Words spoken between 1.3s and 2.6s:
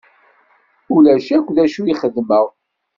akk d acu i xedmeɣ.